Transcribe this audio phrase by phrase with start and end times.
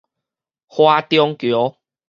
[0.67, 1.77] 華中橋